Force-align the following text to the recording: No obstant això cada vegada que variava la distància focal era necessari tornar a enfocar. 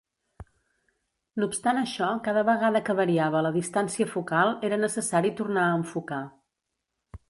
No 1.41 1.49
obstant 1.49 1.81
això 1.81 2.07
cada 2.29 2.45
vegada 2.49 2.83
que 2.89 2.97
variava 3.03 3.45
la 3.49 3.55
distància 3.61 4.11
focal 4.17 4.59
era 4.71 4.85
necessari 4.89 5.37
tornar 5.43 5.69
a 5.71 5.81
enfocar. 5.83 6.25